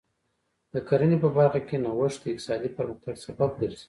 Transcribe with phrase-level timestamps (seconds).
[0.73, 3.77] د کرنې په برخه کې نوښت د اقتصادي پرمختګ سبب ګرځي.